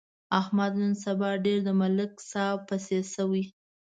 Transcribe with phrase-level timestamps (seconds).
[0.39, 3.43] احمد نن سبا ډېر د ملک صاحب پسې شوی.